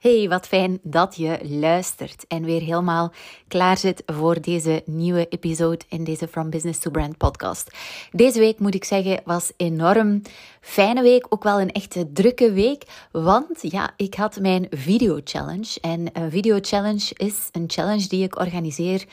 [0.00, 3.12] Hey, wat fijn dat je luistert en weer helemaal
[3.48, 7.70] klaar zit voor deze nieuwe episode in deze From Business to Brand podcast.
[8.12, 10.22] Deze week moet ik zeggen was enorm
[10.60, 12.82] fijne week, ook wel een echte drukke week,
[13.12, 18.24] want ja, ik had mijn video challenge en een video challenge is een challenge die
[18.24, 19.04] ik organiseer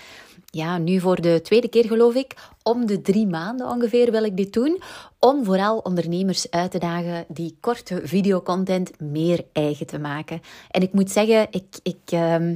[0.52, 4.38] ja, nu voor de tweede keer geloof ik, om de drie maanden ongeveer wil ik
[4.38, 4.82] dit doen,
[5.20, 10.42] om vooral ondernemers uit te dagen die korte videocontent meer eigen te maken.
[10.70, 12.56] En ik moet zeggen, ik, ik, ehm,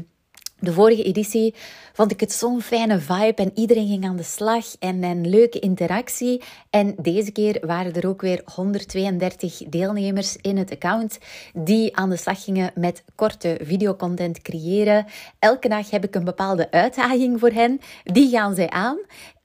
[0.61, 1.55] de vorige editie
[1.93, 5.59] vond ik het zo'n fijne vibe en iedereen ging aan de slag en een leuke
[5.59, 6.41] interactie.
[6.69, 11.17] En deze keer waren er ook weer 132 deelnemers in het account
[11.53, 15.05] die aan de slag gingen met korte videocontent creëren.
[15.39, 17.79] Elke dag heb ik een bepaalde uitdaging voor hen.
[18.03, 18.97] Die gaan zij aan.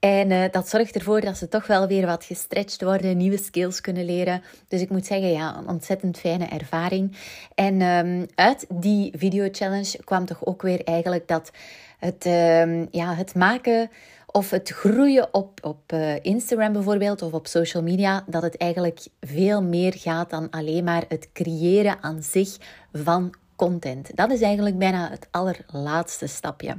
[0.07, 3.81] En uh, dat zorgt ervoor dat ze toch wel weer wat gestretched worden, nieuwe skills
[3.81, 4.41] kunnen leren.
[4.67, 7.17] Dus ik moet zeggen, ja, een ontzettend fijne ervaring.
[7.55, 11.51] En um, uit die video challenge kwam toch ook weer eigenlijk dat
[11.99, 13.89] het, uh, ja, het maken
[14.25, 18.99] of het groeien op, op uh, Instagram bijvoorbeeld of op social media, dat het eigenlijk
[19.21, 22.57] veel meer gaat dan alleen maar het creëren aan zich
[22.93, 24.15] van content.
[24.15, 26.77] Dat is eigenlijk bijna het allerlaatste stapje.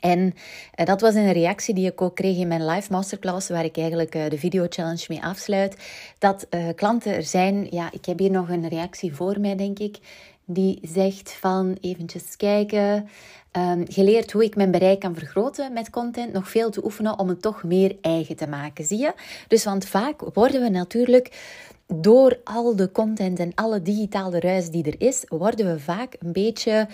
[0.00, 3.64] En uh, dat was een reactie die ik ook kreeg in mijn live masterclass, waar
[3.64, 5.76] ik eigenlijk uh, de video challenge mee afsluit.
[6.18, 9.78] Dat uh, klanten er zijn, ja, ik heb hier nog een reactie voor mij, denk
[9.78, 9.98] ik,
[10.44, 13.08] die zegt van eventjes kijken.
[13.56, 17.28] Um, geleerd hoe ik mijn bereik kan vergroten met content, nog veel te oefenen om
[17.28, 19.12] het toch meer eigen te maken, zie je?
[19.48, 21.30] Dus want vaak worden we natuurlijk
[21.94, 26.32] door al de content en alle digitale ruis die er is, worden we vaak een
[26.32, 26.88] beetje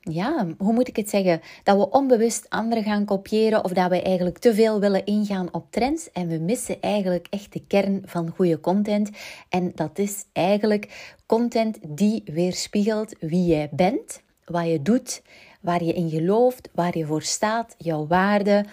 [0.00, 1.40] ja, hoe moet ik het zeggen?
[1.62, 5.66] Dat we onbewust anderen gaan kopiëren of dat we eigenlijk te veel willen ingaan op
[5.70, 9.10] trends en we missen eigenlijk echt de kern van goede content.
[9.48, 15.22] En dat is eigenlijk content die weerspiegelt wie jij bent, wat je doet,
[15.60, 18.66] waar je in gelooft, waar je voor staat, jouw waarden,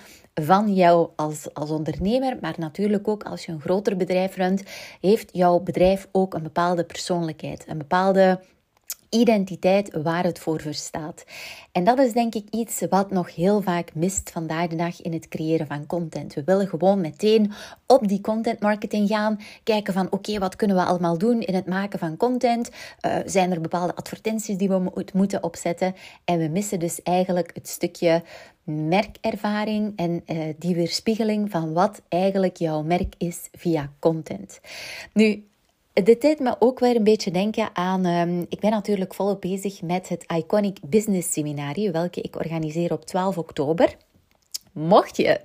[0.44, 4.64] van jou als, als ondernemer, maar natuurlijk ook als je een groter bedrijf runt,
[5.02, 8.40] heeft jouw bedrijf ook een bepaalde persoonlijkheid, een bepaalde
[9.10, 11.26] identiteit waar het voor verstaat.
[11.72, 15.14] En dat is denk ik iets wat nog heel vaak mist vandaag de dag in
[15.14, 16.34] het creëren van content.
[16.34, 17.52] We willen gewoon meteen
[17.88, 21.66] op die content marketing gaan, kijken van oké, wat kunnen we allemaal doen in het
[21.66, 22.70] maken van content?
[23.06, 25.96] Uh, zijn er bepaalde advertenties die we moeten opzetten?
[26.26, 28.24] En we missen dus eigenlijk het stukje
[28.64, 34.60] merkervaring en uh, die weerspiegeling van wat eigenlijk jouw merk is via content.
[35.14, 35.49] Nu,
[36.04, 38.06] dit deed me ook weer een beetje denken aan.
[38.06, 43.06] Um, ik ben natuurlijk volop bezig met het Iconic Business Seminarie, welke ik organiseer op
[43.06, 43.96] 12 oktober.
[44.72, 45.42] Mocht je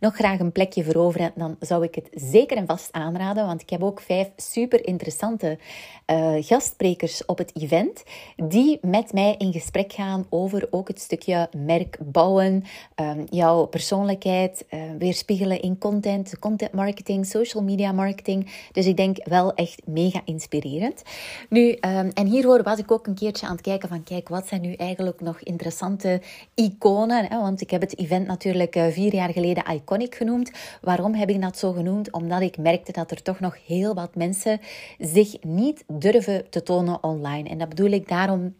[0.00, 3.46] nog graag een plekje veroveren, dan zou ik het zeker en vast aanraden.
[3.46, 5.58] Want ik heb ook vijf super interessante
[6.06, 8.02] uh, gastsprekers op het event.
[8.36, 12.64] Die met mij in gesprek gaan over ook het stukje merk bouwen.
[12.96, 18.50] Um, jouw persoonlijkheid uh, weerspiegelen in content, content marketing, social media marketing.
[18.72, 21.02] Dus ik denk wel echt mega inspirerend.
[21.48, 24.46] Nu, um, en hiervoor was ik ook een keertje aan het kijken van kijk, wat
[24.46, 26.20] zijn nu eigenlijk nog interessante
[26.54, 27.24] iconen?
[27.24, 27.40] Hè?
[27.40, 30.50] Want ik heb het event natuurlijk uh, vier jaar geleden Iconic genoemd.
[30.80, 32.12] Waarom heb ik dat zo genoemd?
[32.12, 34.60] Omdat ik merkte dat er toch nog heel wat mensen
[34.98, 37.48] zich niet durven te tonen online.
[37.48, 38.54] En dat bedoel ik daarom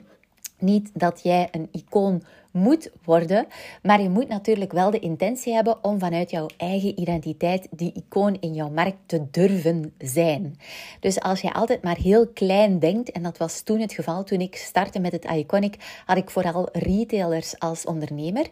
[0.58, 2.22] niet dat jij een icoon
[2.56, 3.46] moet worden.
[3.82, 8.36] Maar je moet natuurlijk wel de intentie hebben om vanuit jouw eigen identiteit die icoon
[8.40, 10.58] in jouw markt te durven zijn.
[11.00, 14.40] Dus als je altijd maar heel klein denkt, en dat was toen het geval toen
[14.40, 18.46] ik startte met het Iconic, had ik vooral retailers als ondernemer.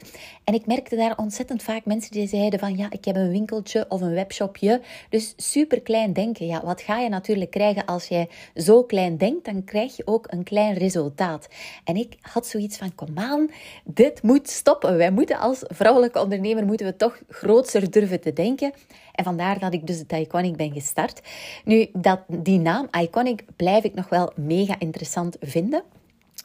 [0.44, 3.86] En ik merkte daar ontzettend vaak mensen die zeiden van ja, ik heb een winkeltje
[3.88, 4.80] of een webshopje.
[5.08, 6.46] Dus super klein denken.
[6.46, 9.44] Ja, wat ga je natuurlijk krijgen als jij zo klein denkt?
[9.44, 11.48] Dan krijg je ook een klein resultaat.
[11.84, 13.50] En ik had zoiets van kom aan,
[13.94, 14.96] dit moet stoppen.
[14.96, 18.72] Wij moeten als vrouwelijke ondernemer moeten we toch grootser durven te denken.
[19.12, 21.20] En vandaar dat ik dus het Iconic ben gestart.
[21.64, 25.82] Nu, dat, die naam Iconic blijf ik nog wel mega interessant vinden.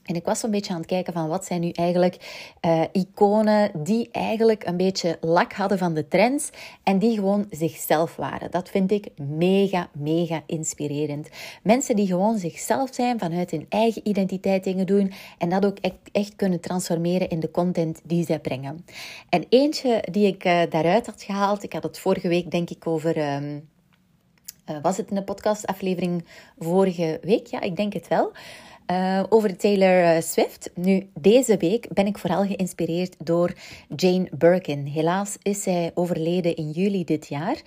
[0.10, 2.18] En ik was zo'n beetje aan het kijken van wat zijn nu eigenlijk
[2.66, 6.50] uh, iconen die eigenlijk een beetje lak hadden van de trends
[6.84, 8.52] en die gewoon zichzelf waren.
[8.52, 11.30] Dat vind ik mega, mega inspirerend.
[11.64, 15.78] Mensen die gewoon zichzelf zijn, vanuit hun eigen identiteit dingen doen en dat ook
[16.12, 18.86] echt, kunnen transformeren in de content die zij brengen.
[19.30, 22.88] En eentje die ik uh, daaruit had gehaald, ik had het vorige week denk ik
[22.88, 23.34] over...
[23.34, 23.70] Um,
[24.70, 26.26] uh, was het de podcastaflevering
[26.58, 27.48] vorige week?
[27.48, 28.32] Ja, ik denk het wel.
[28.92, 30.70] Uh, over Taylor eh, Swift.
[30.76, 33.54] Nu, deze week ben ik vooral geïnspireerd door
[33.96, 34.86] Jane Birkin.
[34.86, 37.62] Helaas is zij overleden in juli dit jaar.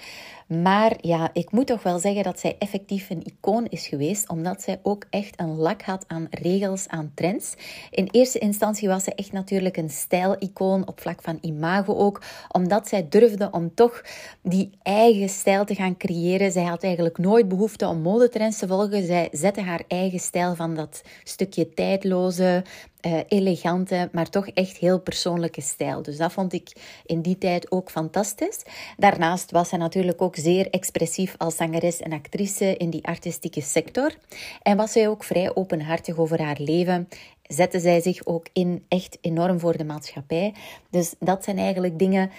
[0.60, 4.62] Maar ja, ik moet toch wel zeggen dat zij effectief een icoon is geweest, omdat
[4.62, 7.54] zij ook echt een lak had aan regels, aan trends.
[7.90, 12.88] In eerste instantie was ze echt natuurlijk een stijlicoon op vlak van imago ook, omdat
[12.88, 14.02] zij durfde om toch
[14.42, 16.52] die eigen stijl te gaan creëren.
[16.52, 19.06] Zij had eigenlijk nooit behoefte om modetrends te volgen.
[19.06, 22.64] Zij zette haar eigen stijl van dat stukje tijdloze,
[23.06, 26.02] uh, elegante, maar toch echt heel persoonlijke stijl.
[26.02, 26.72] Dus dat vond ik
[27.06, 28.62] in die tijd ook fantastisch.
[28.96, 34.14] Daarnaast was zij natuurlijk ook zeer expressief als zangeres en actrice in die artistieke sector.
[34.62, 37.08] En was zij ook vrij openhartig over haar leven.
[37.42, 40.54] Zette zij zich ook in echt enorm voor de maatschappij.
[40.90, 42.30] Dus dat zijn eigenlijk dingen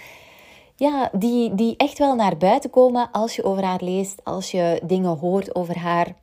[0.76, 4.82] ja, die, die echt wel naar buiten komen als je over haar leest, als je
[4.86, 6.16] dingen hoort over haar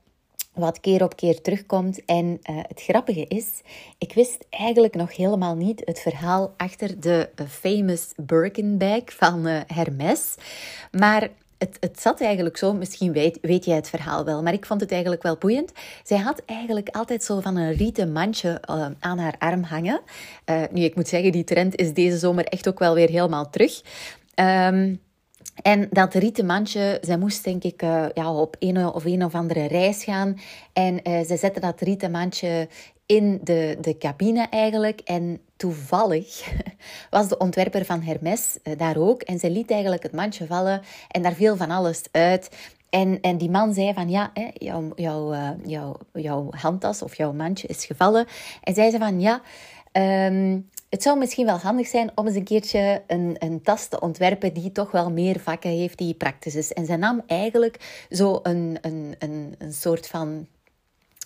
[0.53, 2.05] wat keer op keer terugkomt.
[2.05, 3.61] En uh, het grappige is,
[3.97, 9.47] ik wist eigenlijk nog helemaal niet het verhaal achter de uh, famous Birkin bag van
[9.47, 10.35] uh, Hermes.
[10.91, 14.65] Maar het, het zat eigenlijk zo, misschien weet, weet jij het verhaal wel, maar ik
[14.65, 15.71] vond het eigenlijk wel boeiend.
[16.03, 18.61] Zij had eigenlijk altijd zo van een rieten mandje
[18.99, 20.01] aan haar arm hangen.
[20.71, 23.81] nu, ik moet zeggen, die trend is deze zomer echt ook wel weer helemaal terug.
[24.35, 25.01] Um,
[25.55, 29.33] en dat rieten mandje, zij moest denk ik uh, ja, op een of een of
[29.33, 30.39] andere reis gaan.
[30.73, 32.67] En uh, ze zette dat rieten mandje
[33.05, 34.99] in de, de cabine eigenlijk.
[34.99, 36.53] En toevallig
[37.09, 39.21] was de ontwerper van Hermes uh, daar ook.
[39.21, 42.49] En ze liet eigenlijk het mandje vallen en daar viel van alles uit.
[42.89, 47.33] En, en die man zei van, ja, hè, jouw, jouw, jouw, jouw handtas of jouw
[47.33, 48.27] mandje is gevallen.
[48.63, 49.41] En zij zei van, ja...
[50.27, 53.99] Um, het zou misschien wel handig zijn om eens een keertje een, een tas te
[53.99, 56.73] ontwerpen die toch wel meer vakken heeft, die praktisch is.
[56.73, 60.47] En zij nam eigenlijk zo een, een, een, een soort van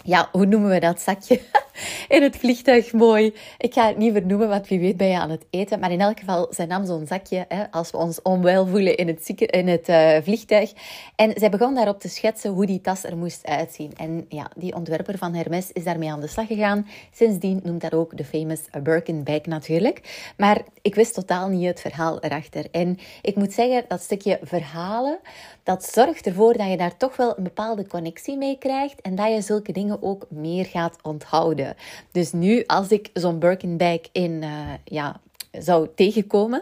[0.04, 1.42] ja, hoe noemen we dat zakje?
[2.08, 3.34] in het vliegtuig mooi.
[3.58, 5.80] Ik ga het niet vernoemen, want wie weet ben je aan het eten.
[5.80, 9.08] Maar in elk geval, zij nam zo'n zakje hè, als we ons onwel voelen in
[9.08, 10.74] het, in het uh, vliegtuig.
[11.16, 13.92] En zij begon daarop te schetsen hoe die tas er moest uitzien.
[13.98, 16.88] En ja, die ontwerper van Hermes is daarmee aan de slag gegaan.
[17.14, 20.32] Sindsdien noemt dat ook de famous Birkin bag natuurlijk.
[20.38, 22.66] Maar ik wist totaal niet het verhaal erachter.
[22.72, 25.20] En ik moet zeggen, dat stukje verhalen,
[25.66, 29.02] dat zorgt ervoor dat je daar toch wel een bepaalde connectie mee krijgt.
[29.02, 31.76] En dat je zulke dingen ook meer gaat onthouden.
[32.12, 34.50] Dus nu, als ik zo'n Birkin bag in, uh,
[34.84, 35.20] ja,
[35.52, 36.62] zou tegenkomen,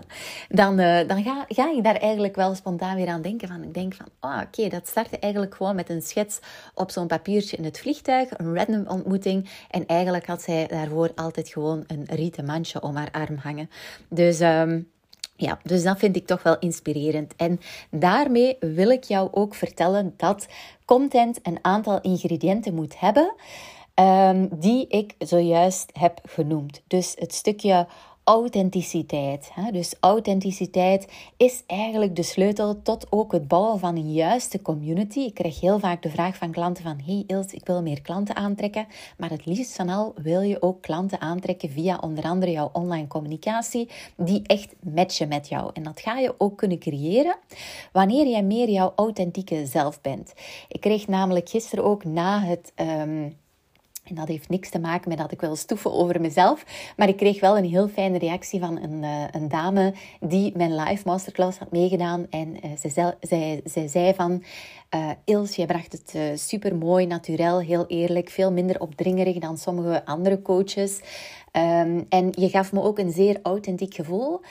[0.49, 3.47] dan, uh, dan ga, ga ik daar eigenlijk wel spontaan weer aan denken.
[3.47, 6.39] Van, ik denk van, oh, oké, dat startte eigenlijk gewoon met een schets
[6.73, 9.49] op zo'n papiertje in het vliegtuig, een random ontmoeting.
[9.69, 13.69] En eigenlijk had zij daarvoor altijd gewoon een rieten mandje om haar arm hangen.
[14.09, 14.39] Dus...
[14.39, 14.91] Um,
[15.35, 17.35] ja, dus dat vind ik toch wel inspirerend.
[17.35, 17.59] En
[17.89, 20.47] daarmee wil ik jou ook vertellen dat
[20.85, 23.33] content een aantal ingrediënten moet hebben
[23.95, 26.81] um, die ik zojuist heb genoemd.
[26.87, 27.87] Dus het stukje
[28.23, 29.51] authenticiteit.
[29.71, 35.19] Dus authenticiteit is eigenlijk de sleutel tot ook het bouwen van een juiste community.
[35.19, 38.35] Ik krijg heel vaak de vraag van klanten van hey Ils, ik wil meer klanten
[38.35, 38.87] aantrekken.
[39.17, 43.07] Maar het liefst van al wil je ook klanten aantrekken via onder andere jouw online
[43.07, 45.69] communicatie die echt matchen met jou.
[45.73, 47.35] En dat ga je ook kunnen creëren
[47.91, 50.33] wanneer jij meer jouw authentieke zelf bent.
[50.67, 52.73] Ik kreeg namelijk gisteren ook na het...
[52.75, 53.41] Um,
[54.03, 56.65] en dat heeft niks te maken met dat ik wil stoeven over mezelf.
[56.97, 60.75] Maar ik kreeg wel een heel fijne reactie van een, uh, een dame die mijn
[60.75, 62.27] live masterclass had meegedaan.
[62.29, 62.91] En uh,
[63.21, 64.43] zij, zij zei van...
[64.95, 68.29] Uh, Ils, je bracht het super mooi, natuurlijk, heel eerlijk.
[68.29, 70.99] Veel minder opdringerig dan sommige andere coaches.
[71.57, 74.41] Um, en je gaf me ook een zeer authentiek gevoel.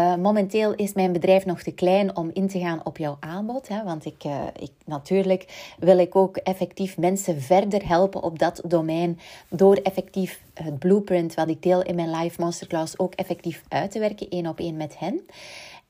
[0.00, 3.68] Uh, momenteel is mijn bedrijf nog te klein om in te gaan op jouw aanbod.
[3.68, 8.62] Hè, want ik, uh, ik, natuurlijk wil ik ook effectief mensen verder helpen op dat
[8.66, 9.18] domein.
[9.48, 13.98] Door effectief het blueprint wat ik deel in mijn live masterclass ook effectief uit te
[13.98, 15.20] werken, één op één met hen.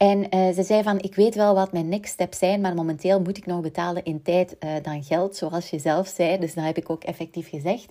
[0.02, 3.20] En uh, ze zei van, ik weet wel wat mijn next steps zijn, maar momenteel
[3.20, 6.38] moet ik nog betalen in tijd uh, dan geld, zoals je zelf zei.
[6.38, 7.86] Dus dat heb ik ook effectief gezegd.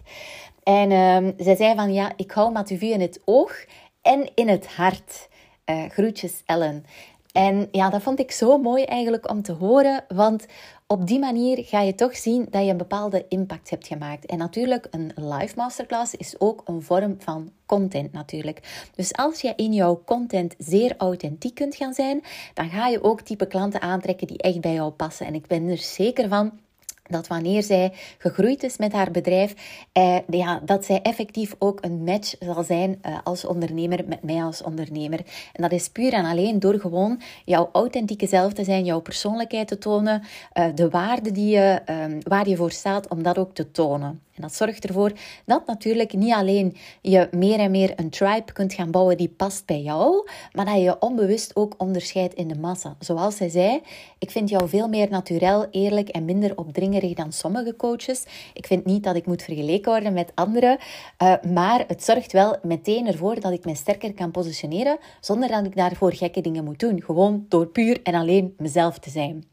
[0.64, 3.66] En uh, ze zei van, ja, ik hou Matuvu in het oog
[4.02, 5.30] en in het hart.
[5.66, 6.86] Uh, groetjes Ellen.
[7.32, 10.46] En ja, dat vond ik zo mooi eigenlijk om te horen, want
[10.92, 14.26] op die manier ga je toch zien dat je een bepaalde impact hebt gemaakt.
[14.26, 18.90] En natuurlijk, een live masterclass is ook een vorm van content natuurlijk.
[18.96, 23.22] Dus als je in jouw content zeer authentiek kunt gaan zijn, dan ga je ook
[23.22, 25.26] type klanten aantrekken die echt bij jou passen.
[25.26, 26.52] En ik ben er zeker van
[27.12, 29.54] dat wanneer zij gegroeid is met haar bedrijf,
[29.92, 34.44] eh, ja, dat zij effectief ook een match zal zijn eh, als ondernemer met mij
[34.44, 35.20] als ondernemer.
[35.54, 39.68] En dat is puur en alleen door gewoon jouw authentieke zelf te zijn, jouw persoonlijkheid
[39.68, 43.54] te tonen, uh, de waarde die je, ehm, waar je voor staat, om dat ook
[43.54, 44.22] te tonen.
[44.42, 45.12] En dat zorgt ervoor
[45.46, 49.66] dat natuurlijk niet alleen je meer en meer een tribe kunt gaan bouwen die past
[49.66, 52.96] bij jou, maar dat je onbewust ook onderscheidt in de massa.
[53.00, 53.82] Zoals zij zei,
[54.20, 58.26] ik vind jou veel meer naturel, eerlijk en minder opdringerig dan sommige coaches.
[58.54, 60.78] Ik vind niet dat ik moet vergeleken worden met anderen,
[61.24, 65.66] uh, maar het zorgt wel meteen ervoor dat ik me sterker kan positioneren zonder dat
[65.66, 67.02] ik daarvoor gekke dingen moet doen.
[67.04, 69.51] Gewoon door puur en alleen mezelf te zijn.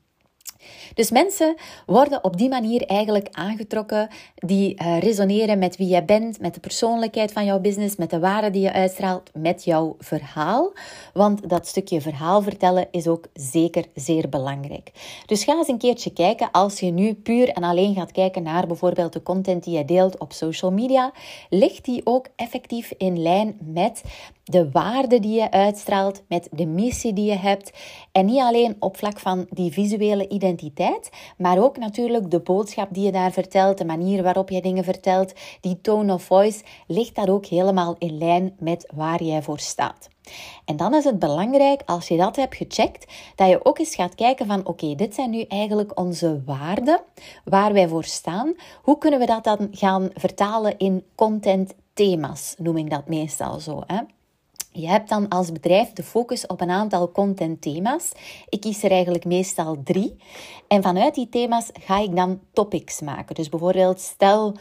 [0.95, 6.41] Dus mensen worden op die manier eigenlijk aangetrokken die uh, resoneren met wie jij bent,
[6.41, 10.73] met de persoonlijkheid van jouw business, met de waarde die je uitstraalt, met jouw verhaal.
[11.13, 14.91] Want dat stukje verhaal vertellen is ook zeker zeer belangrijk.
[15.27, 18.67] Dus ga eens een keertje kijken als je nu puur en alleen gaat kijken naar
[18.67, 21.13] bijvoorbeeld de content die je deelt op social media.
[21.51, 24.03] Ligt die ook effectief in lijn met
[24.49, 27.71] de waarde die je uitstraalt, met de missie die je hebt.
[28.13, 33.05] En niet alleen op vlak van die visuele identiteit, maar ook natuurlijk de boodschap die
[33.05, 37.29] je daar vertelt, de manier waarop je dingen vertelt, die tone of voice, ligt daar
[37.29, 40.09] ook helemaal in lijn met waar jij voor staat.
[40.65, 44.15] En dan is het belangrijk, als je dat hebt gecheckt, dat je ook eens gaat
[44.15, 47.01] kijken van oké, dit zijn nu eigenlijk onze waarden,
[47.45, 48.55] waar wij voor staan.
[48.83, 53.83] Hoe kunnen we dat dan gaan vertalen in content thema's, noem ik dat meestal zo.
[53.87, 53.99] Hè?
[54.81, 58.13] Je hebt dan als bedrijf de focus op een aantal content-thema's.
[58.49, 60.17] Ik kies er eigenlijk meestal drie.
[60.69, 63.35] En vanuit die thema's ga ik dan topics maken.
[63.35, 64.55] Dus bijvoorbeeld, stel.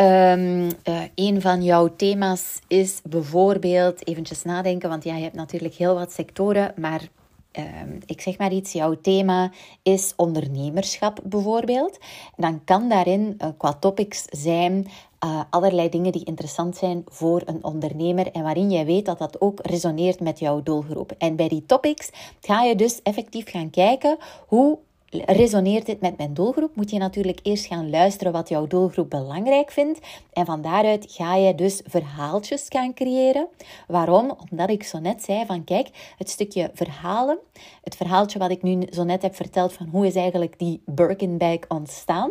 [0.00, 5.74] Um, uh, een van jouw thema's is bijvoorbeeld, eventjes nadenken, want ja, je hebt natuurlijk
[5.74, 7.08] heel wat sectoren, maar
[7.56, 9.50] Ehm, ik zeg maar iets, jouw thema
[9.82, 11.98] is ondernemerschap bijvoorbeeld.
[12.36, 14.86] Dan kan daarin uh, qua topics zijn
[15.24, 19.40] uh, allerlei dingen die interessant zijn voor een ondernemer en waarin jij weet dat dat
[19.40, 21.14] ook resoneert met jouw doelgroep.
[21.18, 22.10] En bij die topics
[22.40, 24.78] ga je dus effectief gaan kijken hoe
[25.10, 29.70] resoneert dit met mijn doelgroep, moet je natuurlijk eerst gaan luisteren wat jouw doelgroep belangrijk
[29.70, 30.00] vindt.
[30.32, 33.48] En van daaruit ga je dus verhaaltjes gaan creëren.
[33.86, 34.36] Waarom?
[34.50, 37.38] Omdat ik zo net zei van kijk, het stukje verhalen,
[37.82, 41.38] het verhaaltje wat ik nu zo net heb verteld van hoe is eigenlijk die Birkin
[41.38, 42.30] bag ontstaan.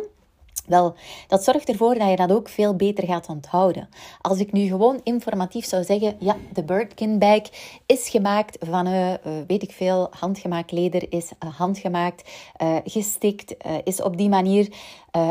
[0.66, 0.94] Wel,
[1.28, 3.88] dat zorgt ervoor dat je dat ook veel beter gaat onthouden.
[4.20, 7.42] Als ik nu gewoon informatief zou zeggen, ja, de Birkin bag
[7.86, 9.12] is gemaakt van, uh,
[9.46, 12.30] weet ik veel, handgemaakt leder, is uh, handgemaakt,
[12.84, 13.54] gestikt,
[13.84, 14.72] is op die manier,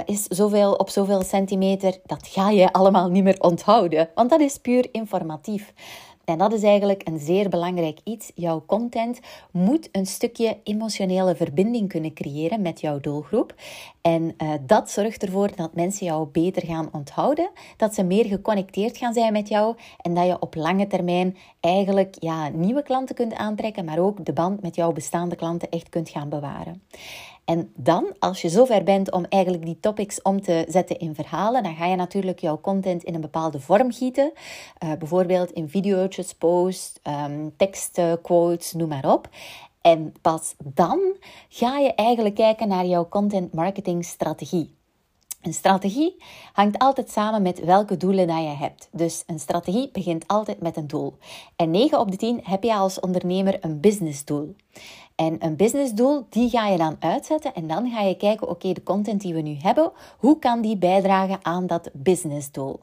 [0.05, 1.97] is zoveel op zoveel centimeter.
[2.05, 5.73] Dat ga je allemaal niet meer onthouden, want dat is puur informatief.
[6.25, 8.31] En dat is eigenlijk een zeer belangrijk iets.
[8.35, 9.19] Jouw content
[9.51, 13.55] moet een stukje emotionele verbinding kunnen creëren met jouw doelgroep.
[14.01, 18.97] En uh, dat zorgt ervoor dat mensen jou beter gaan onthouden, dat ze meer geconnecteerd
[18.97, 23.33] gaan zijn met jou en dat je op lange termijn eigenlijk ja, nieuwe klanten kunt
[23.33, 26.81] aantrekken, maar ook de band met jouw bestaande klanten echt kunt gaan bewaren.
[27.45, 31.63] En dan, als je zover bent om eigenlijk die topics om te zetten in verhalen,
[31.63, 34.31] dan ga je natuurlijk jouw content in een bepaalde vorm gieten.
[34.83, 39.29] Uh, bijvoorbeeld in video's, posts, um, teksten, quotes, noem maar op.
[39.81, 40.99] En pas dan
[41.49, 44.75] ga je eigenlijk kijken naar jouw content marketing strategie.
[45.45, 46.23] Een strategie
[46.53, 48.89] hangt altijd samen met welke doelen dat je hebt.
[48.91, 51.17] Dus een strategie begint altijd met een doel.
[51.55, 54.55] En 9 op de 10 heb je als ondernemer een businessdoel.
[55.15, 58.83] En een businessdoel, die ga je dan uitzetten en dan ga je kijken, oké, de
[58.83, 62.79] content die we nu hebben, hoe kan die bijdragen aan dat businessdoel?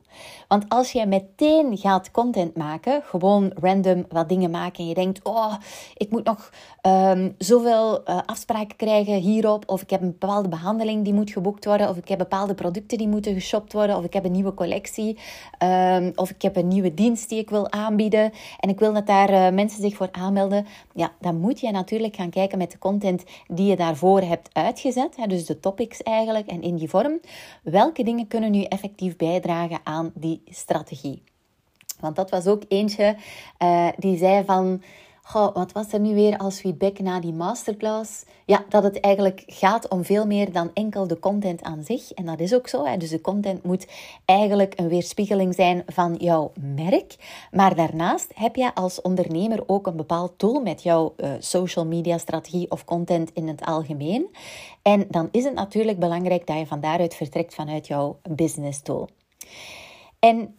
[0.49, 5.21] Want als je meteen gaat content maken, gewoon random wat dingen maken en je denkt,
[5.23, 5.55] oh,
[5.97, 6.51] ik moet nog
[6.83, 11.65] um, zoveel uh, afspraken krijgen hierop, of ik heb een bepaalde behandeling die moet geboekt
[11.65, 14.55] worden, of ik heb bepaalde producten die moeten geshopt worden, of ik heb een nieuwe
[14.55, 15.19] collectie,
[15.63, 19.07] um, of ik heb een nieuwe dienst die ik wil aanbieden en ik wil dat
[19.07, 23.25] daar uh, mensen zich voor aanmelden, ja, dan moet je natuurlijk kijken met de content
[23.47, 27.21] die je daarvoor hebt uitgezet, dus de topics eigenlijk en in die vorm,
[27.63, 31.23] welke dingen kunnen nu effectief bijdragen aan die strategie.
[32.01, 33.17] Want dat was ook eentje
[33.63, 34.83] uh, die zei van
[35.33, 38.25] Wat was er nu weer als feedback na die masterclass?
[38.47, 42.13] Ja, dat het eigenlijk gaat om veel meer dan enkel de content aan zich.
[42.13, 42.85] En dat is ook zo.
[42.85, 42.97] Hè?
[42.97, 43.87] Dus de content moet
[44.25, 47.17] eigenlijk een weerspiegeling zijn van jouw merk.
[47.51, 52.19] Maar daarnaast heb je als ondernemer ook een bepaald doel met jouw uh, social media
[52.19, 54.27] strategie of content in het algemeen.
[54.83, 59.09] En dan is het natuurlijk belangrijk dat je van daaruit vertrekt vanuit jouw business doel.
[60.19, 60.55] En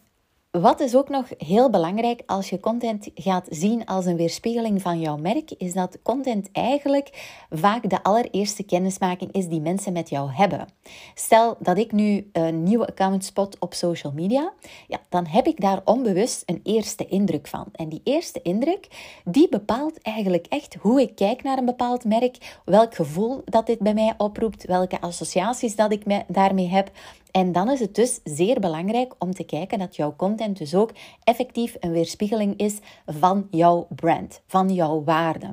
[0.60, 5.00] wat is ook nog heel belangrijk als je content gaat zien als een weerspiegeling van
[5.00, 10.30] jouw merk, is dat content eigenlijk vaak de allereerste kennismaking is die mensen met jou
[10.32, 10.68] hebben.
[11.14, 14.52] Stel dat ik nu een nieuwe account spot op social media,
[14.86, 17.66] ja, dan heb ik daar onbewust een eerste indruk van.
[17.72, 18.88] En die eerste indruk,
[19.24, 23.78] die bepaalt eigenlijk echt hoe ik kijk naar een bepaald merk, welk gevoel dat dit
[23.78, 26.90] bij mij oproept, welke associaties dat ik daarmee heb.
[27.36, 30.90] En dan is het dus zeer belangrijk om te kijken dat jouw content dus ook
[31.24, 35.48] effectief een weerspiegeling is van jouw brand, van jouw waarde.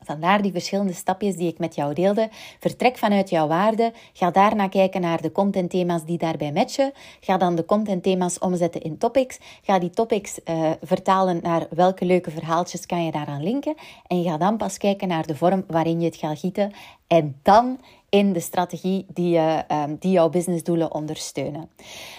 [0.00, 2.28] Vandaar die verschillende stapjes die ik met jou deelde.
[2.60, 3.92] Vertrek vanuit jouw waarde.
[4.12, 6.92] Ga daarna kijken naar de contentthema's die daarbij matchen.
[7.20, 9.38] Ga dan de contentthema's omzetten in topics.
[9.62, 13.74] Ga die topics uh, vertalen naar welke leuke verhaaltjes kan je daaraan linken.
[14.06, 16.72] En ga dan pas kijken naar de vorm waarin je het gaat gieten.
[17.06, 19.58] En dan in de strategie die, uh,
[19.98, 21.70] die jouw businessdoelen ondersteunen.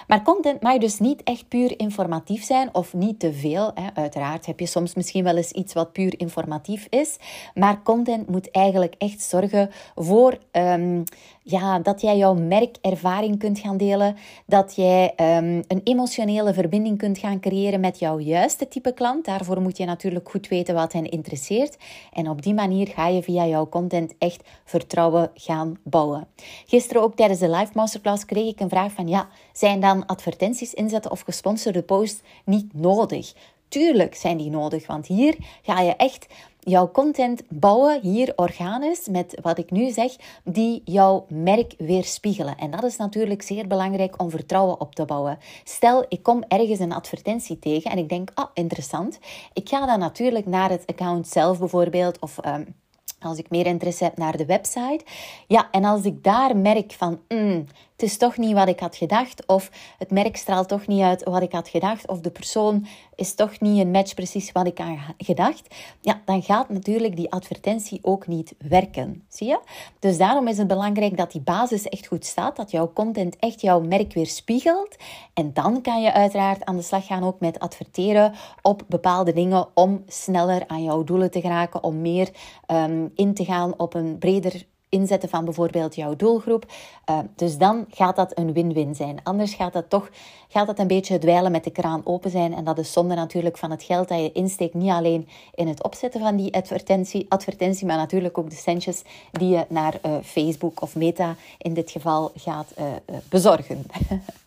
[0.07, 3.73] Maar content mag dus niet echt puur informatief zijn of niet te veel.
[3.93, 7.17] Uiteraard heb je soms misschien wel eens iets wat puur informatief is,
[7.53, 11.03] maar content moet eigenlijk echt zorgen voor um,
[11.49, 14.15] ja, dat jij jouw merkervaring kunt gaan delen,
[14.45, 19.25] dat jij um, een emotionele verbinding kunt gaan creëren met jouw juiste type klant.
[19.25, 21.77] Daarvoor moet je natuurlijk goed weten wat hen interesseert.
[22.13, 26.27] En op die manier ga je via jouw content echt vertrouwen gaan bouwen.
[26.65, 30.73] Gisteren ook tijdens de live masterclass kreeg ik een vraag van ja, zijn dan advertenties
[30.73, 33.33] inzetten of gesponsorde posts niet nodig?
[33.67, 36.27] Tuurlijk zijn die nodig, want hier ga je echt
[36.59, 42.57] jouw content bouwen, hier organisch, met wat ik nu zeg, die jouw merk weerspiegelen.
[42.57, 45.37] En dat is natuurlijk zeer belangrijk om vertrouwen op te bouwen.
[45.63, 49.19] Stel, ik kom ergens een advertentie tegen en ik denk, ah, interessant.
[49.53, 52.45] Ik ga dan natuurlijk naar het account zelf bijvoorbeeld, of...
[52.45, 52.75] Um,
[53.19, 55.01] als ik meer interesse heb naar de website.
[55.47, 57.65] Ja, en als ik daar merk van, mm,
[57.99, 61.23] het is toch niet wat ik had gedacht, of het merk straalt toch niet uit
[61.23, 64.77] wat ik had gedacht, of de persoon is toch niet een match precies wat ik
[64.77, 69.23] had gedacht, ja, dan gaat natuurlijk die advertentie ook niet werken.
[69.27, 69.59] Zie je?
[69.99, 73.61] Dus daarom is het belangrijk dat die basis echt goed staat, dat jouw content echt
[73.61, 74.95] jouw merk weer spiegelt.
[75.33, 79.67] En dan kan je uiteraard aan de slag gaan ook met adverteren op bepaalde dingen
[79.73, 82.29] om sneller aan jouw doelen te geraken, om meer
[82.65, 86.65] ehm, in te gaan op een breder inzetten van bijvoorbeeld jouw doelgroep.
[87.09, 89.19] Uh, dus dan gaat dat een win-win zijn.
[89.23, 90.09] Anders gaat dat toch
[90.47, 92.53] gaat dat een beetje dweilen met de kraan open zijn.
[92.53, 94.73] En dat is zonde natuurlijk van het geld dat je insteekt.
[94.73, 99.49] Niet alleen in het opzetten van die advertentie, advertentie maar natuurlijk ook de centjes die
[99.49, 102.85] je naar uh, Facebook of Meta in dit geval gaat uh,
[103.29, 103.85] bezorgen.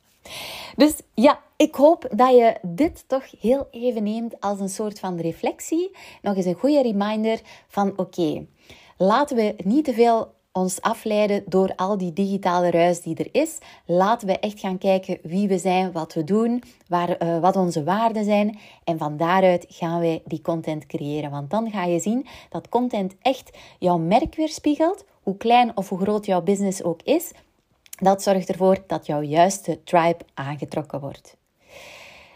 [0.77, 5.21] dus ja, ik hoop dat je dit toch heel even neemt als een soort van
[5.21, 5.91] reflectie.
[6.23, 8.47] Nog eens een goede reminder van oké.
[8.97, 13.59] Laten we niet te veel ons afleiden door al die digitale ruis die er is.
[13.87, 17.85] Laten we echt gaan kijken wie we zijn, wat we doen, waar, uh, wat onze
[17.85, 18.59] waarden zijn.
[18.85, 21.31] En van daaruit gaan wij die content creëren.
[21.31, 25.05] Want dan ga je zien dat content echt jouw merk weerspiegelt.
[25.23, 27.33] Hoe klein of hoe groot jouw business ook is.
[27.91, 31.37] Dat zorgt ervoor dat jouw juiste tribe aangetrokken wordt.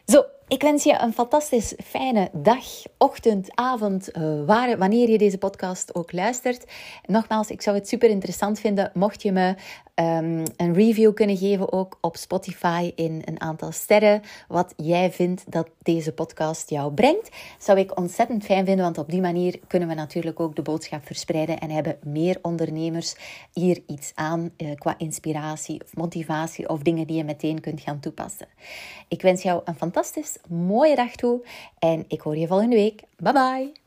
[0.07, 2.65] Zo, ik wens je een fantastisch fijne dag,
[2.99, 4.11] ochtend, avond,
[4.47, 6.65] waar, wanneer je deze podcast ook luistert.
[7.07, 9.55] Nogmaals, ik zou het super interessant vinden mocht je me
[9.95, 14.23] um, een review kunnen geven ook op Spotify in een aantal sterren.
[14.49, 17.29] Wat jij vindt dat deze podcast jou brengt.
[17.59, 21.07] Zou ik ontzettend fijn vinden, want op die manier kunnen we natuurlijk ook de boodschap
[21.07, 23.17] verspreiden en hebben meer ondernemers
[23.53, 28.01] hier iets aan uh, qua inspiratie of motivatie of dingen die je meteen kunt gaan
[28.01, 28.49] toepassen.
[29.09, 31.47] Ik wens jou een fantastisch mooie dag toe
[31.79, 33.03] en ik hoor je volgende week.
[33.17, 33.85] Bye bye!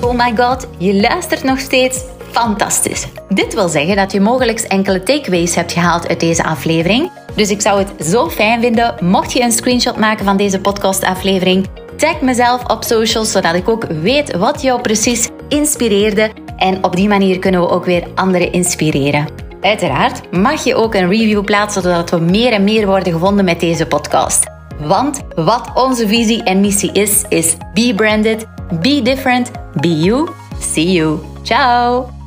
[0.00, 2.04] Oh my god, je luistert nog steeds?
[2.30, 3.06] Fantastisch.
[3.28, 7.10] Dit wil zeggen dat je mogelijk enkele takeaways hebt gehaald uit deze aflevering.
[7.36, 11.66] Dus ik zou het zo fijn vinden mocht je een screenshot maken van deze podcastaflevering.
[11.96, 16.30] Tag mezelf op socials zodat ik ook weet wat jou precies inspireerde.
[16.56, 19.26] En op die manier kunnen we ook weer anderen inspireren.
[19.60, 23.60] Uiteraard mag je ook een review plaatsen zodat we meer en meer worden gevonden met
[23.60, 24.59] deze podcast.
[24.80, 28.46] Want wat onze visie en missie is, is be branded,
[28.80, 30.28] be different, be you.
[30.60, 31.18] See you.
[31.42, 32.19] Ciao!